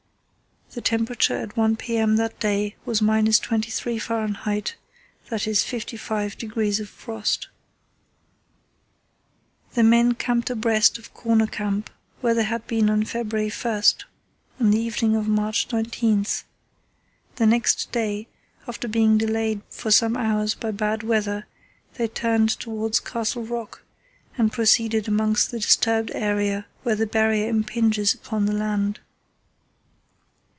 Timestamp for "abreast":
10.49-10.97